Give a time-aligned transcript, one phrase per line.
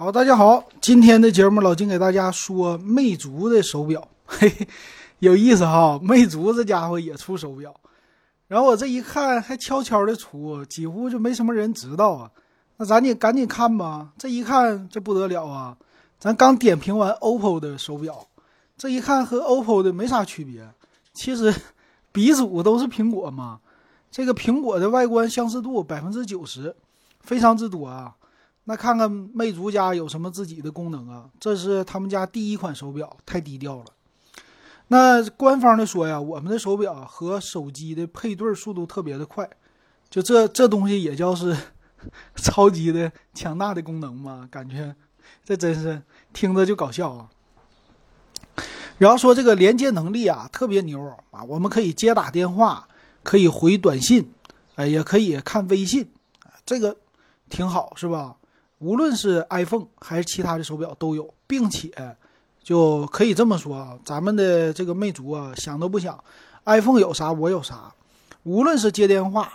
[0.00, 4.66] 好，大家好，今天的节目老金给大家说魅族的手表，嘿嘿，
[5.18, 6.00] 有意思哈。
[6.02, 7.78] 魅族这家伙也出手表，
[8.48, 12.30] 然后我这一看还悄悄的出，几乎就没什么人知道啊。
[12.78, 14.08] 那咱得赶紧看吧。
[14.16, 15.76] 这一看这不得了啊，
[16.18, 18.26] 咱刚点评完 OPPO 的手表，
[18.78, 20.66] 这一看和 OPPO 的没啥区别。
[21.12, 21.54] 其实
[22.10, 23.60] 鼻祖都是苹果嘛，
[24.10, 26.74] 这个苹果的外观相似度百分之九十，
[27.20, 28.14] 非常之多啊。
[28.70, 31.28] 那看看魅族家有什么自己的功能啊？
[31.40, 33.86] 这是他们家第一款手表，太低调了。
[34.86, 39.50] 那官方的说呀，我们的手表和手机的配对速度特别的快，
[40.08, 41.56] 就这这东西也叫是
[42.36, 44.46] 超级的强大的功能吗？
[44.48, 44.94] 感觉
[45.44, 46.00] 这真是
[46.32, 47.28] 听着就搞笑啊。
[48.98, 52.86] 然后说这个连接能力啊特别牛啊，我们可以接打电话，
[53.24, 54.32] 可以回短信，
[54.76, 56.12] 哎，也可以看微信，
[56.64, 56.96] 这个
[57.48, 58.36] 挺好是吧？
[58.80, 61.92] 无论是 iPhone 还是其他的手表都有，并且
[62.62, 66.18] 就可以这么说啊，咱们的这个魅族啊，想都不想
[66.64, 67.92] ，iPhone 有啥我有啥。
[68.42, 69.50] 无论是接电话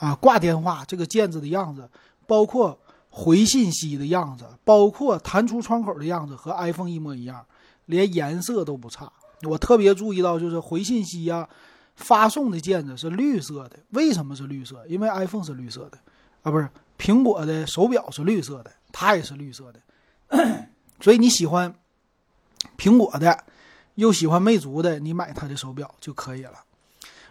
[0.00, 1.88] 啊、挂电话这个键子的样子，
[2.26, 2.76] 包括
[3.10, 7.44] 回信息的样子，包括弹出窗口的样子，和 iPhone 一模一样，
[7.86, 9.10] 连颜色都不差。
[9.42, 11.48] 我特别注意到，就是回信息呀、
[11.94, 13.78] 发送的键子是绿色的。
[13.90, 14.84] 为什么是绿色？
[14.88, 15.98] 因为 iPhone 是绿色的
[16.42, 16.68] 啊，不是。
[16.98, 20.68] 苹果的手表是绿色的，它也是绿色的，
[21.00, 21.72] 所以你喜欢
[22.76, 23.44] 苹果的，
[23.94, 26.64] 又喜欢魅族的，你买它的手表就可以了。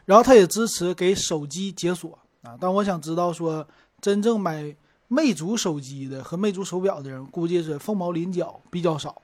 [0.06, 3.68] 然后它也支持给手机解锁啊，但我想知道说，
[4.00, 4.74] 真正买
[5.10, 9.22] 魅族手机的和魅族手表的人，估计是凤毛麟角，比较少。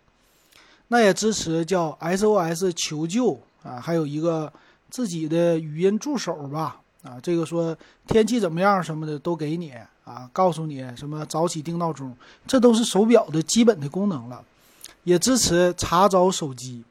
[0.90, 4.52] 那也支持叫 SOS 求救啊，还有一个
[4.90, 9.74] 自己的语音助手吧啊，这个说天气怎么样什么的都给你。
[10.04, 12.14] 啊，告诉你什么早起定闹钟，
[12.46, 14.44] 这都是手表的基本的功能了，
[15.06, 16.84] 也支持查找手机。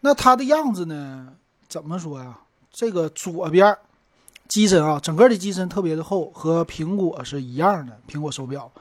[0.00, 1.28] 那它的样子呢？
[1.68, 2.38] 怎么说呀？
[2.72, 3.76] 这个左边
[4.48, 8.00] 机身啊，整个的机身特别的厚，和苹果是一样的。
[8.08, 8.72] 苹果手表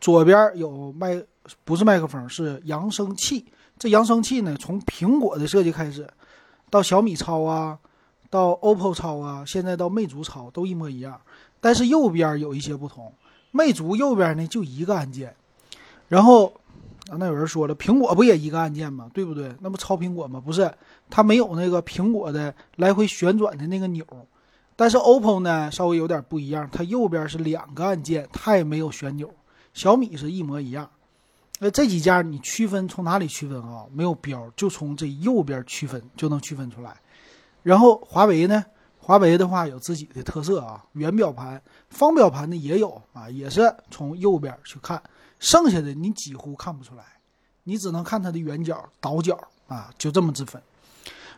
[0.00, 1.20] 左边有麦，
[1.64, 3.44] 不是麦克风，是扬声器。
[3.76, 6.08] 这扬声器呢，从苹果的设计开始，
[6.70, 7.76] 到小米超啊，
[8.32, 11.20] 到 OPPO 超啊，现在到魅族超都一模一样，
[11.60, 13.12] 但是右边有一些不同。
[13.50, 15.36] 魅族右边呢就一个按键，
[16.08, 16.46] 然后
[17.10, 19.10] 啊，那有人说了，苹果不也一个按键吗？
[19.12, 19.54] 对不对？
[19.60, 20.40] 那不超苹果吗？
[20.40, 20.72] 不是，
[21.10, 24.02] 它没有那个苹果的来回旋转的那个钮。
[24.76, 29.28] 但是 OPPO 呢稍微有点不一样，它右边是两个按键，它也没有旋钮。
[29.74, 30.88] 小米是一模一样。
[31.58, 33.84] 那这几家你区分从哪里区分啊？
[33.92, 36.96] 没有标，就从这右边区分就能区分出来。
[37.62, 38.64] 然后华为呢？
[39.04, 45.02] 华为的话有自己的特色啊，圆表盘、方表盘的也有啊，也是从右边去看，
[45.40, 47.02] 剩下的你几乎看不出来，
[47.64, 49.36] 你只能看它的圆角、倒角
[49.66, 50.62] 啊，就这么之分。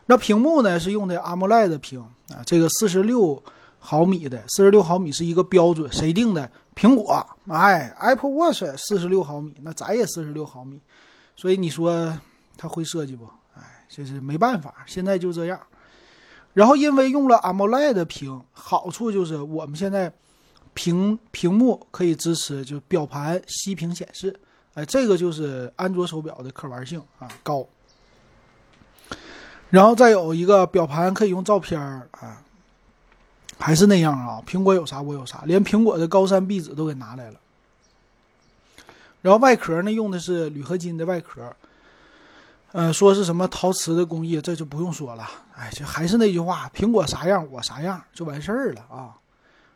[0.05, 1.99] 那屏幕呢是用的 AMOLED 屏
[2.29, 3.41] 啊，这个四十六
[3.79, 6.47] 毫米的，四十六毫米是一个标准，谁定的？
[6.75, 10.79] 苹果，哎，Apple Watch 四十六毫米，那咱也四十六毫米，
[11.35, 12.15] 所以你说
[12.57, 13.25] 它会设计不？
[13.55, 15.59] 哎，这是没办法，现在就这样。
[16.55, 20.11] 然后因为用了 AMOLED 的屏，好处就是我们现在
[20.73, 24.39] 屏屏幕可以支持就表盘息屏显示，
[24.73, 27.67] 哎，这个就是安卓手表的可玩性啊高。
[29.69, 32.41] 然后再有一个表盘可以用照片啊，
[33.57, 37.39] 还是那样啊，苹果有啥我有啥，连苹果的高山壁纸都给拿来了。
[39.21, 41.53] 然后外壳呢用的是铝合金的外壳。
[42.75, 45.25] 呃，说是什么陶瓷的工艺，这就不用说了。
[45.55, 49.15] 哎，就还是那句话，苹果啥样我啥样就完事儿了啊。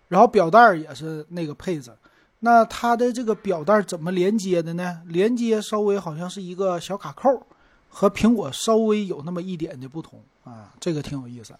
[0.09, 1.93] 然后表带也是那个配置，
[2.39, 5.01] 那它的这个表带怎么连接的呢？
[5.05, 7.41] 连接稍微好像是一个小卡扣，
[7.87, 11.53] 和苹果稍微有那么一点的不同啊，这个挺有意思。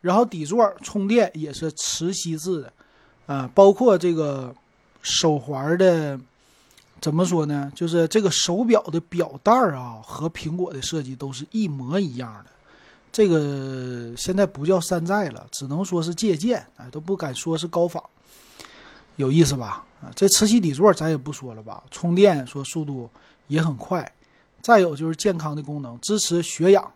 [0.00, 2.72] 然后底座充电也是磁吸式的，
[3.26, 4.54] 啊，包括这个
[5.02, 6.18] 手环的。
[7.00, 7.70] 怎么说呢？
[7.74, 12.50] 就是这个手表的表带儿啊，和苹果的设计都是一模一样的。
[13.10, 18.02] 这个现在不叫山寨了，只能说是借鉴，哎，都不敢说是高仿。
[19.16, 19.84] 有意思吧？
[20.02, 21.82] 啊，这磁吸底座咱也不说了吧。
[21.90, 23.08] 充电说速度
[23.46, 24.12] 也很快。
[24.60, 26.92] 再有就是健康的功能，支持血氧、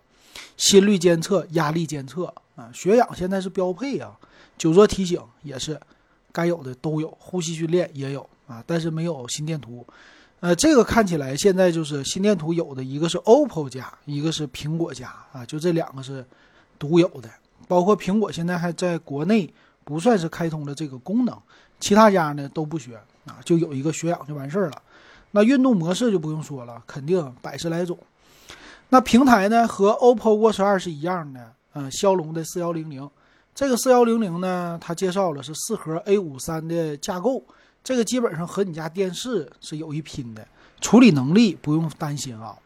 [0.57, 2.71] 心率监测、压力监测啊。
[2.75, 4.19] 血氧现在是标配啊，
[4.59, 5.81] 久坐提醒也是，
[6.33, 8.29] 该有的都有，呼吸训练也有。
[8.47, 9.87] 啊，但是没有心电图，
[10.41, 16.25] 呃，这个看起来现在就是心电图有的一个是 OPPO 家，一个是苹果家啊，就这两个是
[16.79, 17.31] 独有的。
[17.69, 19.49] 包括苹果现在还在国内
[19.85, 21.37] 不算是开通了这个功能，
[21.81, 24.83] 其他家呢都不学啊，就有一个血氧就完事儿了。
[25.31, 27.97] 那运动模式就不用说了，肯定百十来种。
[28.91, 33.09] 那平台呢，和 OPPO Watch 二是一样的，嗯，骁龙的四幺零零。
[33.55, 37.43] 这个四幺零零呢，它介绍了是四核 A 五三的架构，
[37.85, 40.47] 这个基本上和你家电视是有一拼的，
[40.81, 42.57] 处理能力不用担心啊。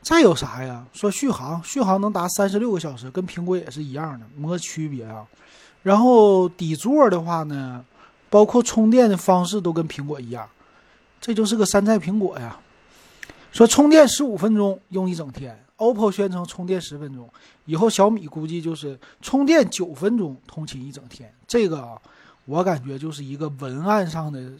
[0.00, 0.86] 再有啥呀？
[0.92, 5.26] 说续航，续航能达三十六个小时，跟苹果也是一样的，没区别啊。
[5.82, 7.84] 然后底座的话呢，
[8.30, 10.48] 包括充电的方式都跟苹果一样，
[11.20, 12.58] 这就是个山寨苹果呀。
[13.52, 15.58] 说充电十五分钟用一整天。
[15.78, 17.28] OPPO 宣称充电十分钟，
[17.66, 21.30] 以后小米估计就是充电九分钟通勤一整天。
[21.46, 22.00] 这个啊，
[22.46, 24.50] 我感觉就是一个文案上的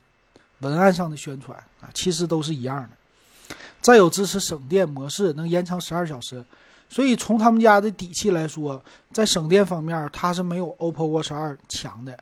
[0.58, 3.56] 文案上的宣传啊，其实都是一样的。
[3.80, 6.44] 再有支持省电模式，能延长十二小时。
[6.88, 8.80] 所以从他们家的底气来说，
[9.12, 12.16] 在省电方面，它是没有 OPPO Watch 二强的，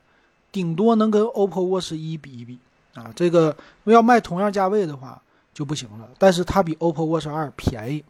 [0.53, 2.59] 顶多能跟 OPPO Watch 一比一比
[2.95, 3.13] 啊。
[3.17, 5.21] 这个要卖同样价位的话
[5.53, 8.05] 就不行了，但是它比 OPPO Watch 二便宜。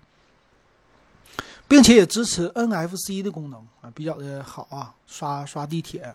[1.67, 6.15] 并且也支持 NFC 的功能啊，比较的好啊，刷刷地铁，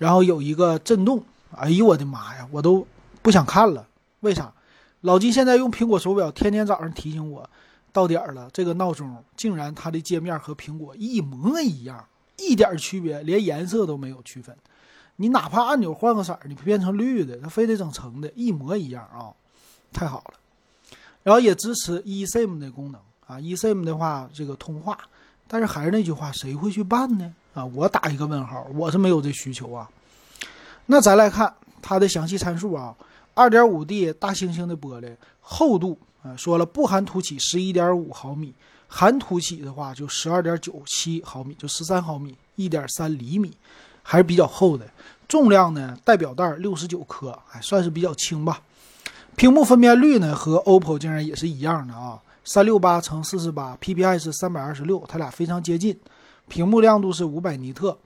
[0.00, 2.86] 然后有一个震动，哎呦我的妈呀，我都
[3.20, 3.86] 不想看了。
[4.20, 4.50] 为啥？
[5.02, 7.46] 老金现在用苹果手表，天天早上提醒我
[7.92, 12.02] 到点儿了，这个闹钟竟然它的界面和苹果一模一样，
[12.38, 14.56] 一点区别，连颜色都没有区分。
[15.16, 19.28] 你哪怕按钮换个色儿，你变成绿的，它非得整成的，一模一样啊，
[19.92, 20.34] 太好了。
[21.22, 22.98] 然后也支持 eSIM 的功能。
[23.26, 24.98] 啊，eSIM 的话，这个通话，
[25.46, 27.34] 但是还是那句话，谁会去办呢？
[27.54, 29.88] 啊，我打一个问号，我是没有这需求啊。
[30.86, 31.52] 那咱来看
[31.82, 32.94] 它的详细参数啊，
[33.34, 38.52] 二点五 D 大猩猩的玻璃厚度啊，说了不含凸起十一点五毫米，
[38.88, 43.52] 含凸起的话就十二点九七毫米，就十三毫米，一点三厘米，
[44.02, 44.86] 还是比较厚的。
[45.28, 48.60] 重量呢，带表带六十九克，还算是比较轻吧。
[49.36, 52.20] 屏幕分辨率呢，和 OPPO 竟然也是一样的啊。
[52.44, 55.96] 三六八乘四四八，PPI 是三百二十六，它俩非常接近。
[56.50, 57.96] 屏幕亮度是五百尼特。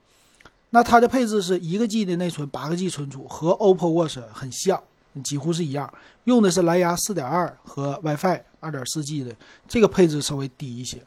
[0.69, 4.81] 那它的配置是一个 G 的内存，八个 G 存储，和 OPPO Watch 很像，
[5.23, 5.91] 几乎是一样。
[6.25, 9.35] 用的是蓝牙四点二和 WiFi 二点四 G 的，
[9.67, 11.01] 这个配置稍微低一些。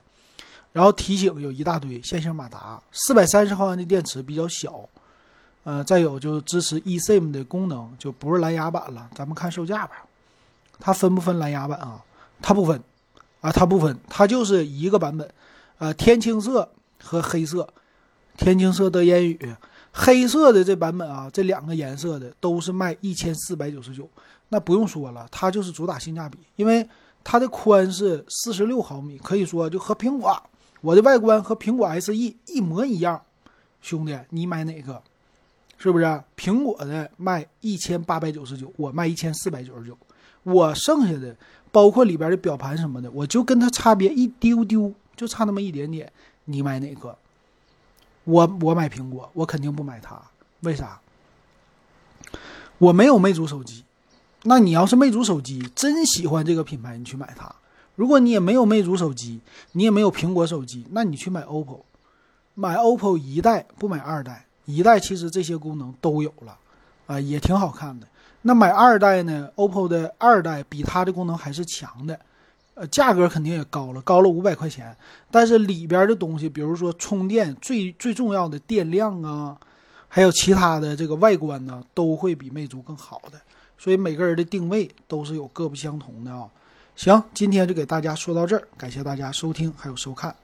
[0.72, 4.86] 然后提醒有一大堆线性马达，四百三十毫安的电池比较小。
[5.64, 9.08] 呃，再有就是支持 eSIM 的功能，就不是蓝牙版了。
[9.14, 10.04] 咱们看售价吧，
[10.78, 12.02] 它分不分蓝牙版啊？
[12.42, 12.82] 它不分。
[13.40, 15.30] 啊，它不分，它就是一个版本，
[15.78, 16.68] 呃，天青色
[17.02, 17.68] 和黑色，
[18.36, 19.38] 天青色的烟雨，
[19.92, 24.08] 黑色的这版本啊，这两个颜色的都是卖一千四百九十九，
[24.48, 26.86] 那不用说了，它就是主打性价比，因为
[27.24, 30.42] 它的宽是四十六毫米，可以说就和苹果，
[30.80, 33.20] 我的外观和苹果 SE 一模一样，
[33.80, 35.02] 兄弟，你买哪个？
[35.76, 36.04] 是不是？
[36.36, 39.96] 苹果的卖一千八百九十九，我卖一千四百九十九，
[40.42, 41.36] 我剩下的。
[41.70, 46.10] 包括里边的表盘什么的，我就跟它差别一丢丢，就差那么一点点。
[46.50, 47.14] 你买哪个？
[48.24, 50.18] 我我买苹果，我肯定不买它。
[50.60, 50.98] 为啥？
[52.78, 53.84] 我没有魅族手机。
[54.44, 57.54] 那你要是魅族手机，真喜欢这个品牌，你去买它。
[57.96, 59.40] 如果你也没有魅族手机，
[59.72, 61.80] 你也没有苹果手机，那你去买 OPPO。
[62.54, 66.58] 买 OPPO 一代不买二代，一代其实这些功能都有了，
[67.06, 68.06] 啊，也挺好看的。
[68.42, 72.18] 那买二代呢？OPPO 的二代比它的功能还是强的，
[72.78, 74.96] 呃，价格肯定也高了，高了五百块钱。
[75.32, 79.58] 但是里边的东西，比如说充电最最重要的电量啊，
[80.06, 83.40] 还有其他的这个外观呢，都会比魅族更好的。
[83.76, 86.48] 所以每个人的定位都是有各不相同的啊。
[86.94, 90.34] 行，今天就给大家说到这儿，感谢大家收听还有收看。